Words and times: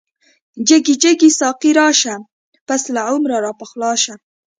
جګی 0.67 0.95
جګی 1.03 1.29
ساقی 1.39 1.71
راشه، 1.79 2.15
پس 2.67 2.81
له 2.93 3.01
عمره 3.11 3.37
راپخلا 3.45 3.91
شه 4.03 4.15